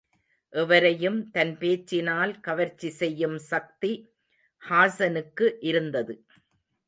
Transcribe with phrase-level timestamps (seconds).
[0.53, 3.91] எவரையும், தன் பேச்சினால் கவர்ச்சி செய்யும் சக்தி
[4.63, 6.15] ஹாஸனுக்கு இருந்தது.